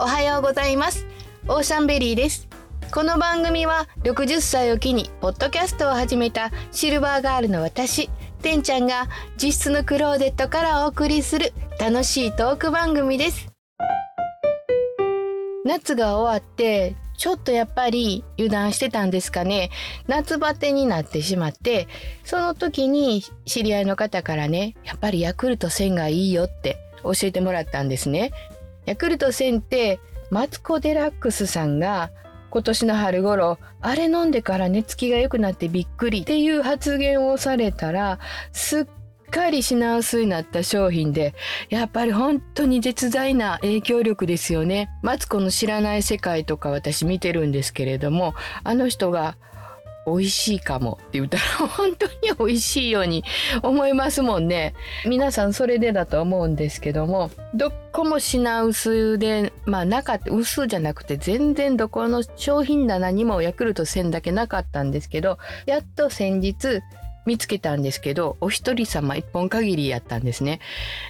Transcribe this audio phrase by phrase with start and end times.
[0.00, 1.06] おはようございます。
[1.48, 2.46] オーシャンベリーです。
[2.94, 8.08] この番組は60歳を機にポッドキャストを始めたシルバーガールの私
[8.40, 9.08] てんちゃんが
[9.42, 13.48] 実質のクローデットからお送りする楽しいトーク番組です。
[15.64, 19.68] 夏が終わってちょっとやっぱり油断してたんですかね。
[20.06, 21.88] 夏バテになってしまって
[22.22, 28.30] その時に知り合いの方からねやっぱりヤクルト1000がいいよって教えてもらったんですね。
[28.88, 32.10] ヤクルト1000ってマツコ・デラックスさんが
[32.48, 38.18] 今年の春頃あれ飲んでから寝つきが良くなってびっくりっていう発言をされたら
[38.50, 38.86] すっ
[39.30, 41.34] かり品薄になった商品で
[41.68, 44.88] やっぱり本当に絶大な影響力ですよね。
[45.02, 49.36] マツコの知らない世界とか私見てるんですけれどもあの人が
[50.10, 53.24] 美味しいかもって言ったら本当に美味しいように
[53.62, 54.74] 思いますもんね。
[55.06, 66.80] 皆さんそれでだと思うんですけどもどこも品薄でまあなかって薄じゃなくて全然どこの商品棚にもヤクルト1000だけなかったんですけどやっと先日
[67.26, 70.60] 見つけたんですけどお一人様一本限りやったんですね。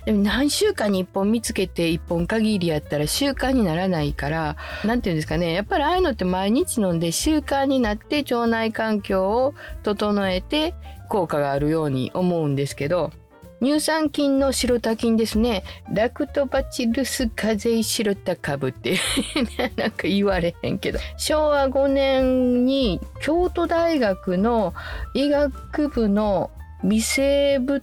[0.05, 5.53] でも何週間に一本見つけて一本限りやったら習慣にならないから何て言うんですかね。
[5.53, 10.75] やっぱりああいうのって毎日飲んで習慣になって腸内環境を整えて
[11.09, 13.13] 効果があるように思うんですけど
[13.61, 15.65] 乳酸菌の白タ菌ですね。
[15.93, 18.97] ラクトバチルスカゼイシロタ株って
[19.77, 20.99] なんか言われへんけど。
[21.17, 24.75] 昭和5年に京都大学の
[25.15, 26.51] 医学部の
[26.85, 27.83] 微生物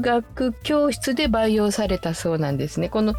[0.00, 2.88] 学教室で培養されたそうなんですね。
[2.88, 3.14] この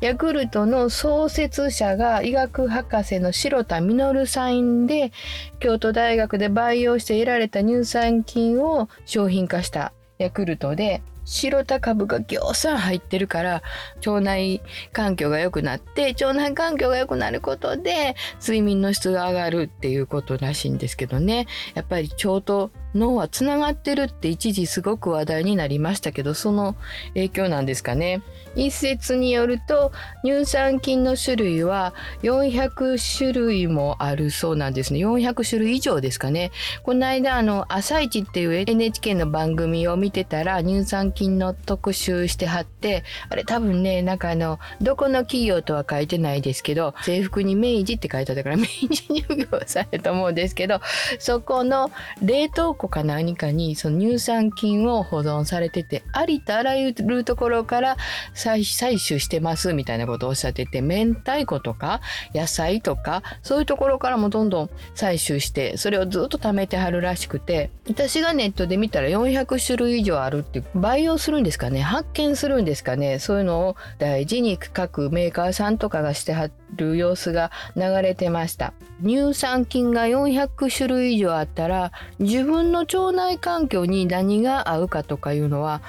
[0.00, 5.12] ヤクルトの創設者が医学博士の白田稔さんで
[5.60, 13.62] 京都大学で培養して得られた乳酸菌を商品化したヤクルトで白田株がぎょうさん入ってるから
[14.06, 14.62] 腸内
[14.92, 21.46] 環境が良くなって腸内環境が良くなることで睡眠の質が上がるっていうことらしいんですけどね。
[21.74, 26.76] やっぱり腸と脳はつながってるって一時すごく話題になりましたけどその
[27.14, 28.22] 影響なんですかね。
[28.54, 29.92] 一説によると
[30.24, 35.00] 乳酸菌の種類は400種類もあるそうなんですね。
[35.00, 36.50] 400種類以上ですかね。
[36.82, 50.80] この間あの「朝一っていう NHK の番組を見てたら乳酸菌の特集してはってあれ多分ねなんかあのどこの企業とは書いてないですけど制服に明治って書いてあったから明治乳業されると思うんですけど
[51.18, 51.90] そこの
[52.22, 57.96] 冷凍庫か何かにその乳酸菌を保存されててありとあらゆるところから
[58.34, 58.64] 採
[59.06, 62.00] 取してますみたいなことをおっしゃってて明太子とか
[62.34, 71.82] 野菜とかそういうところからもどんどん採取してそれをずっと貯めてはるらしくて私がネットで見たら400種類以上あるって培養するんですかね？
[71.82, 73.18] 発見するんですかね？
[73.18, 78.72] そういうのを大事に各メーカーさんとかがしてはってる様子が流れてました。
[79.04, 85.82] 乳酸菌が400種類以上あったら自分の腸内環境に何が合うかとかいうのは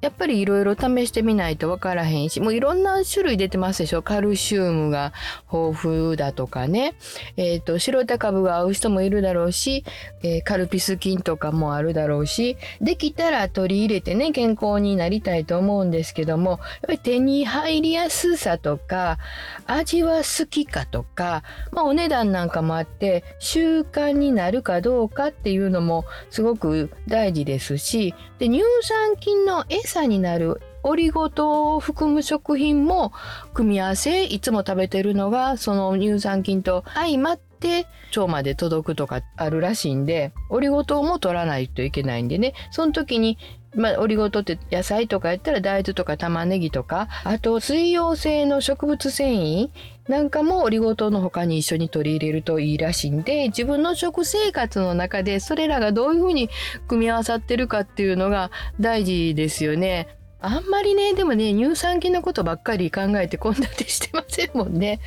[0.00, 4.02] やっぱりいろいろ試してみないと分からへんしもういろんな種類出てますでしょ？
[4.02, 5.12] カルシウムが
[5.52, 6.94] 豊富だとかね、
[7.36, 9.84] えーと、白田株が合う人もいるだろうし、
[10.22, 12.56] えー、カルピス菌とかもあるだろうし。
[12.80, 19.18] できたら取り入れてね健康になりたいと思うんですけどもやっぱり手に入りやすさとか
[19.66, 21.42] 味は好きかとか、
[21.72, 33.12] まあ、お値段なんかもあって習慣になるかどうかっていうのもすごく大事ですしで乳酸菌の餌になるオリゴ糖を含む食品も
[33.54, 42.52] 組み合わせいつも食べてるのがその乳酸菌と相まって腸まで届くとかあるらしいんでオリゴ糖も取らないといけないんでね。
[42.70, 43.38] その時に
[43.78, 49.70] まあ、オリゴ糖って野菜とかやったら大豆とか玉ねぎとかあと水溶性の植物繊維
[50.08, 56.50] なんかもオリゴ糖の他に一緒に取り入れるといいらしいんで自分の食生活の中でそれらがどういうふうに
[56.88, 58.50] 組み合わさってるかっていうのが
[58.80, 60.08] 大事ですよね。
[60.40, 65.00] あんまりねでもね乳酸菌のことばっかり考えて献立してませんもんね。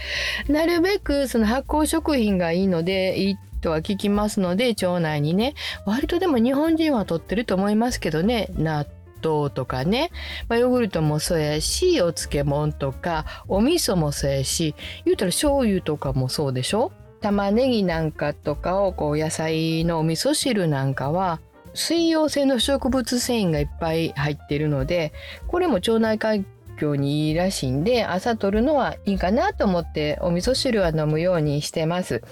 [0.47, 5.53] なるべくその発酵食品がいいのでいいとは聞きますので腸内にね
[5.85, 8.85] 割とでも日本人は取ってると思いますけどね納
[9.23, 10.09] 豆とかね、
[10.49, 14.75] まあ、ヨーグルトもそうやしお漬物とかお味噌もそうやし
[15.05, 16.91] 言うたら醤油とかもそうでしょ？
[17.21, 21.39] 玉ねぎなんかとかをこう野菜のお味噌汁なんかは
[21.75, 25.13] 水溶性の植物繊維がいっぱい入ってるので
[25.47, 26.47] これも腸内環
[26.79, 32.23] 境にいいらしいんで朝取るのはいいかなと思ってお味噌汁は飲むようにしてます。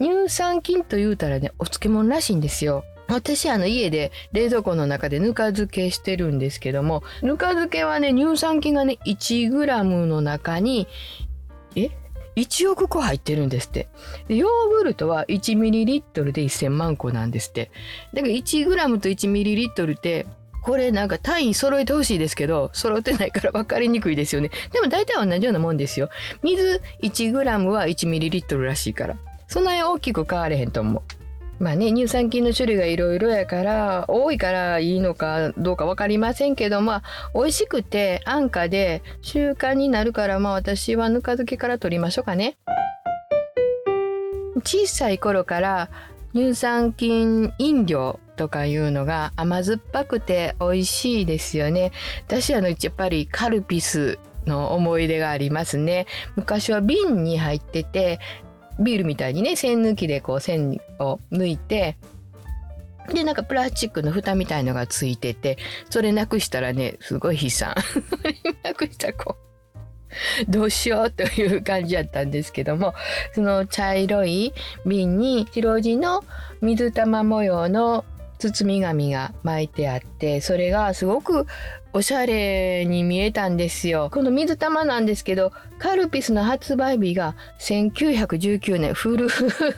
[0.00, 2.84] 乳酸菌と言うたらねお漬物らしいんですよ。
[3.08, 10.88] 私あの家で冷蔵庫の中でぬか漬けしてるんですけどもぬか漬けはね乳酸菌がね 1g の中に
[11.76, 11.90] え
[12.34, 13.88] ？1億個入ってるんですって。
[14.28, 17.70] ヨーグルトは 1ml で1000万個なんですって。
[18.12, 20.26] だから 1g と 1ml って
[20.62, 24.50] これなんか単位揃えてほしいですけど揃ってないから分かりにくいですよね。
[24.72, 26.10] でも大体同じようなもんですよ。
[26.42, 29.16] 水 1g は 1ml らしいから。
[29.48, 37.02] そんなに大きく変われへんと思うまあね乳酸菌の種類がいろいろやから多いからいいのかどうか分かりませんけどまあ
[37.34, 42.56] 美味しくて安価で習慣になるからまあ私はぬか漬けから取りましょうかね。
[44.64, 45.90] 小さい頃から
[46.34, 51.92] 乳酸菌飲料とかいうのが甘酸っぱくて美味しいですよね。
[52.26, 56.06] 私あのやっぱりカルピスの思い出がありますね。
[56.36, 58.20] 昔は瓶に入ってて
[58.78, 61.96] ビールみたいにね栓抜きでこう栓を抜いて
[63.12, 65.58] でなんかプラスチックの蓋みたいのがついてて
[65.90, 67.74] それなくしたらねすごい悲惨。
[68.62, 69.46] なくしたこう
[70.50, 72.94] どうしようという感じやったんですけども
[73.34, 74.52] その茶色い
[74.84, 76.24] 瓶に白地の
[76.60, 78.04] 水玉模様の
[78.38, 81.46] 包み紙が巻いてあってそれがすごく
[81.92, 84.10] おしゃれに見えたんですよ。
[84.12, 88.92] この水玉なんですけどカルピスの発売日が1919年。
[88.92, 89.26] 古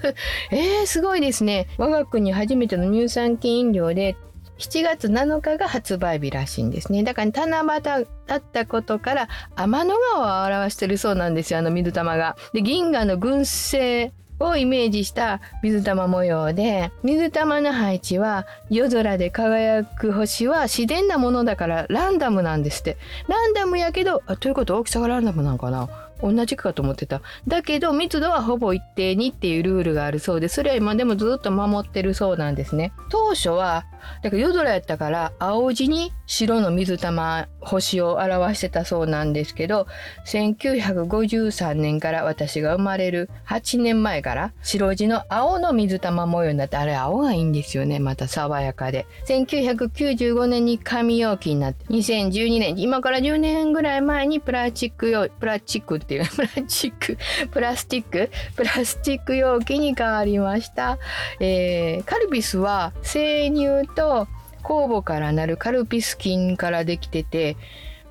[0.50, 1.68] えー、すごいですね。
[1.78, 4.16] 我が国初めての乳酸菌飲料で
[4.58, 7.04] 7月7日が発売日らしいんですね。
[7.04, 12.36] だから七夕だったことから天の川を表してるそうなんですよあの水玉が。
[12.52, 22.96] で銀河の群生をイメージした水玉模様で水玉の配置は夜空で輝く星は自然なものだからランダムなんですって
[23.28, 25.88] ランダムやけどあということ大きさがランダムなのかな？
[26.20, 27.22] 同じかと思ってた。
[27.46, 32.92] だけど密度はほぼ一定にっていうルールがあるそうで、それは今でもずっと守ってるそうなんですね。
[33.08, 33.86] 当初は、
[34.22, 39.86] だから夜空やったから青地に白の水玉星を表してたそうなんですけど、
[40.26, 47.98] 1953年から私が生まれる8年前から白地の青の水玉模様になって、あれ青がいいんですよね。
[47.98, 49.06] また爽やかで。
[49.26, 57.18] 1995年に紙容器になって、2012年、今から10年ぐらい前にプラスチック用、プラスチックっていう プラスチック
[57.50, 60.98] プラスチックプラスチック容器に変わりました、
[61.40, 64.28] えー、カルピスは生乳と
[64.62, 67.56] 酵母からなるカルピス菌からできてて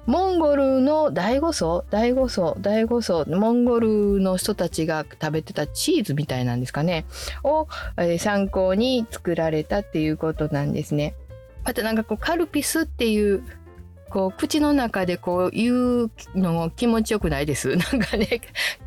[0.06, 7.06] モンゴルの大五層大五層大五層モンゴルの人たちが食べてたチーズみたいなんですかね
[7.44, 11.14] を、えー、参考に作られたっていうことなんですね。
[11.66, 13.44] またなんかこうカルピスっていう
[14.10, 17.76] こう口の中でこう言うのも気持ちよくないです？
[17.76, 18.40] なんかね、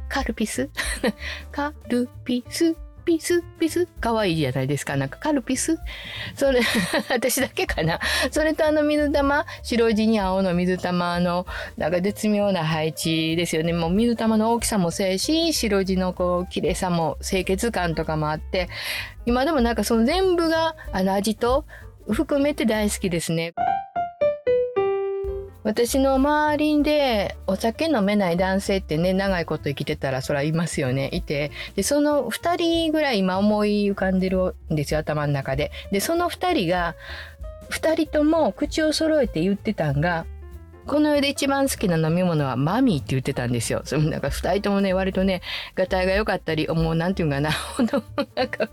[0.09, 0.71] カルピス？
[1.53, 2.75] カルピス？
[3.05, 3.87] ピスピス？
[4.01, 4.97] 可愛いじゃないですか。
[4.97, 5.79] なんかカルピス？
[6.35, 6.61] それ、
[7.11, 8.01] 私だけかな。
[8.31, 13.73] それとあの水玉、白地に青の水玉の、なんか絶妙な配置ですよね。
[13.73, 18.69] もう水玉の大きさもせえし、白地のこう、綺麗さも、清潔感とかもあって、
[19.27, 21.65] 今でもなんかその全部が、あの味と
[22.11, 23.55] 含めて大好きですね。
[25.63, 35.71] 私の周りでお酒飲めない男性ってね長いこと生きてたらそらいますよねいてでその2人ぐらい今思い浮かんでるんですよ頭の中で。
[35.93, 36.95] でその2人が
[37.71, 40.27] 2人とも口を揃えて言ってたんが
[40.87, 43.83] この世で一番好きな飲み物はマミーって言ってたんですよ。
[43.85, 45.43] そのなんか2人ともね割とね
[45.75, 48.03] がたいが良かったりもうなんていうかなほんと
[48.35, 48.67] なんか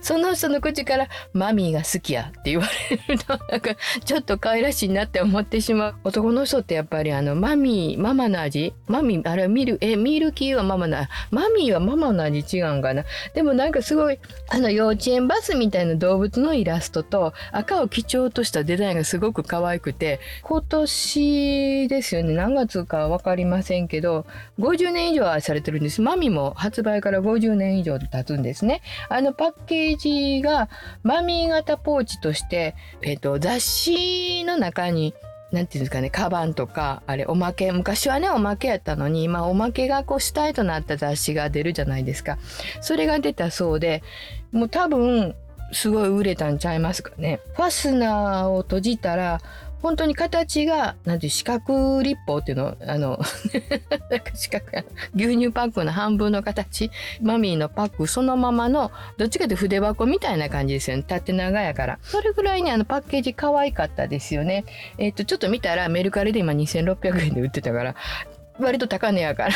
[0.00, 8.74] その人の口からマミーが好きやって言われるとなんかちょっと可愛らしいなって思ってしまう男の人ってやっぱりあのマミーママの味？
[8.86, 10.98] マミーあれミルえミルキーはママの
[11.30, 13.04] マミーはママの味違うんかな？
[13.34, 14.18] でもなんかすごい
[14.50, 24.26] あの幼稚園バスみたいな動物のイラストと赤を基調としたデザインがすごく可愛くて今年ですよね何月か分かりませんけど
[24.58, 26.02] 50年以上愛されてるんです。
[26.02, 28.82] マミーも発売から50年以上経つんですね。
[29.08, 30.68] あのパッケージが
[31.02, 35.14] マミー型ポーチとして、えっ、と、雑誌の中に
[35.50, 42.38] 何て言うんですかね、カバンとか、あれ、おまけ、昔はね、おまけやったのに、今、おまけがこう主体となった雑誌が出るじゃないですか。
[42.82, 44.02] それが出たそうで、
[44.52, 45.34] もう多分、
[45.72, 47.40] すごい売れたんちゃいますかね。
[47.54, 49.40] ファスナーを閉じたら、
[49.80, 53.20] 本当に形が、なんていう四角立方っていうの、あの
[54.34, 54.64] 四角、
[55.14, 56.90] 牛乳パックの半分の形、
[57.22, 61.04] マミーのパックそのままの、どっちかというと筆箱みたいな感じですよね。
[61.06, 61.98] 縦長やから。
[62.02, 64.64] それぐらいにあのパッケージ可愛かったですよね。
[64.98, 67.94] えっ、ー、と、ちょっと見たらメルカリで今2600円で売ってたから、
[68.58, 69.54] 割と高値やから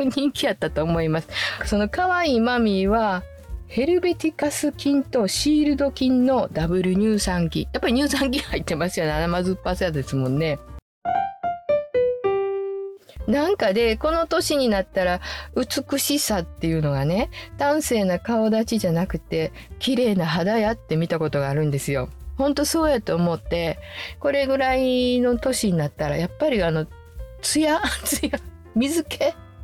[0.10, 1.28] 人気やったと思います。
[1.66, 3.22] その可愛いマミーは、
[3.70, 7.68] ヘルベティカス菌とシールド菌のダブル乳酸菌。
[7.72, 9.12] やっぱり乳酸菌入ってますよね。
[9.12, 10.58] 甘酸っぱさですもんね。
[13.28, 15.20] なんかでこの年になったら
[15.54, 22.08] 美しさっていうのがね端正な顔立ちじゃなくて綺麗な肌やって見たことがあるんですよ。
[22.38, 23.78] ほんとそうやと思って
[24.18, 26.88] これぐらいの年になったらやっぱりあの
[27.40, 28.32] ツヤツヤ
[28.74, 29.20] 水気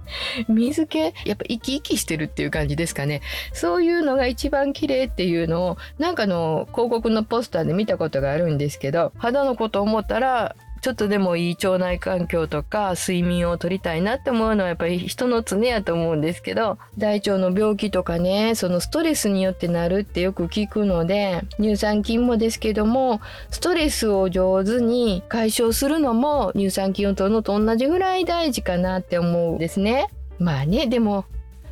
[0.49, 0.99] 水気？
[0.99, 3.23] やっぱ生き生きしてるっていう感じですかね。
[3.53, 30.09] そういうのが一番綺麗っていうのをなんかの広告のポスターで見たことがあるんですけど肌のこと思ったらちょっとでもいい腸内環境とか睡眠をとりたいなって思うのはやっぱり人の常やと思うんですけど大腸の病気とかねそのストレスによってなるってよく聞くので乳酸菌もですけどもストレスを上手に解消するのも乳酸菌を取るのと同じぐらい大事かなって思うんですね。
[30.39, 31.25] まあねでも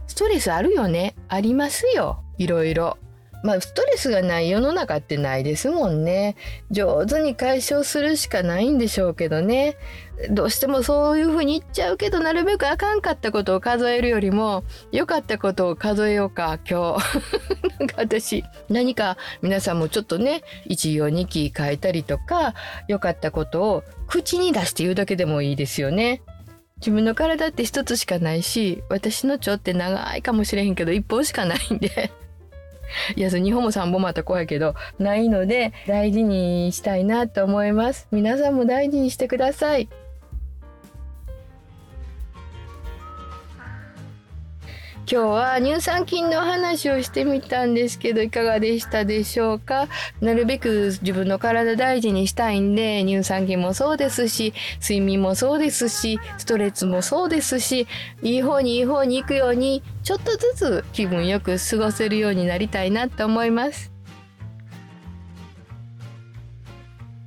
[0.07, 2.99] ストレスあるよねありますよいろいろ。
[3.45, 6.35] まあストレスがない世の中ってないですもんね。
[6.71, 9.77] 上手に解消するしかないんでしょうけどね。
[10.31, 17.21] どうしてもそういうふうに言っちゃうけどなるべくあかんかったことを数えるよりも良かったことを数えようか今日。
[17.79, 22.55] なんか私何か皆さんもちょっとね一行二期変えたりとか
[22.89, 26.23] 良かったことを口に出して言うだけでもいいですよね。
[26.79, 32.11] 自分の体って一つしかないし私の腸って長いかもしれへんけど一本しかないんで
[33.17, 38.09] いや、そ2本も3本もあったら怖いけど、ないので大事にしたいなと思います。
[38.11, 39.89] 皆さんも大事にしてください。
[45.07, 49.87] 今日は乳酸菌の話をしてみたんですけどいかがでしたでしょうか？
[50.23, 57.87] なるべく自分の体大事にしたいんで乳酸菌もそうですし睡眠もそうですしストレスもそうですし
[58.23, 63.93] いい方にいい方に行くようにちょっとずつ気分よく過ごせるようになりたいなと思います。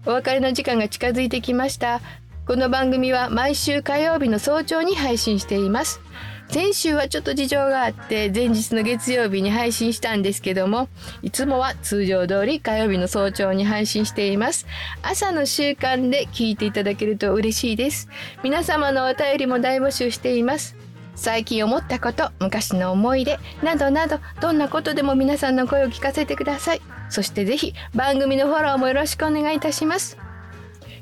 [0.08, 2.02] お別れの時間が近づいてきました。
[2.48, 6.00] この番組は毎週火曜日の早朝に配信しています。
[6.50, 10.88] 先週はちょっと事情があって前日の月曜日に配信したんですけども
[11.22, 14.66] いつもは通常通り火曜日の早朝に配信しています。
[15.02, 18.10] 朝の習慣で聞いていただけると嬉しいです。
[18.44, 20.76] 皆様のお便りも大募集しています。
[21.16, 26.82] 最近思ったこと昔の思い出などなどどんなことでも皆さんの声を聞かせてください。
[27.10, 30.27] そしてぜひ番組のフォローもよろしくお願いいたします。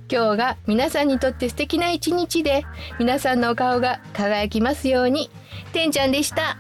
[0.07, 2.65] 今日が皆さんにとって素敵な一日で
[3.00, 5.29] 皆さんのお顔が輝きますように。
[5.74, 6.57] てんちゃんでした。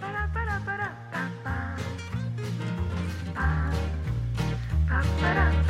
[0.00, 0.40] パラパ
[5.34, 5.65] ラ